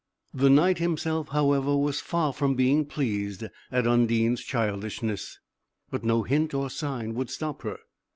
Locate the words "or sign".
6.55-7.13